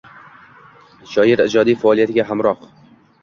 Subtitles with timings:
[1.11, 2.65] Shoir ijodiy faoliyatiga hamroh.